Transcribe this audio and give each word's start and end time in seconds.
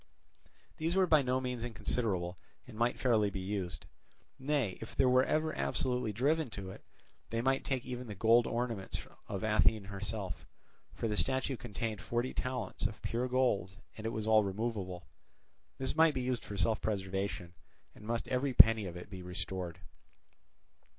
These 0.77 0.95
were 0.95 1.05
by 1.05 1.21
no 1.21 1.39
means 1.39 1.63
inconsiderable, 1.63 2.39
and 2.65 2.75
might 2.75 2.97
fairly 2.97 3.29
be 3.29 3.39
used. 3.39 3.85
Nay, 4.39 4.79
if 4.81 4.95
they 4.95 5.05
were 5.05 5.23
ever 5.23 5.55
absolutely 5.55 6.11
driven 6.11 6.49
to 6.57 6.71
it, 6.71 6.83
they 7.29 7.39
might 7.39 7.63
take 7.63 7.85
even 7.85 8.07
the 8.07 8.15
gold 8.15 8.47
ornaments 8.47 9.05
of 9.27 9.43
Athene 9.43 9.83
herself; 9.89 10.47
for 10.95 11.07
the 11.07 11.15
statue 11.15 11.55
contained 11.55 12.01
forty 12.01 12.33
talents 12.33 12.87
of 12.87 12.99
pure 13.03 13.27
gold 13.27 13.75
and 13.95 14.07
it 14.07 14.11
was 14.11 14.25
all 14.25 14.43
removable. 14.43 15.05
This 15.77 15.95
might 15.95 16.15
be 16.15 16.21
used 16.21 16.43
for 16.43 16.57
self 16.57 16.81
preservation, 16.81 17.53
and 17.93 18.03
must 18.03 18.27
every 18.27 18.55
penny 18.55 18.87
of 18.87 18.97
it 18.97 19.07
be 19.07 19.21
restored. 19.21 19.81